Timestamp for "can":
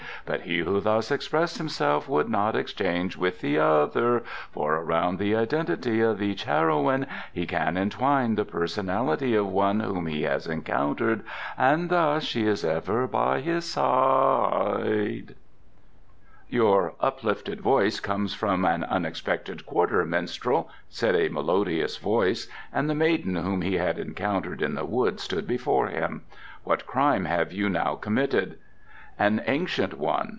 7.47-7.75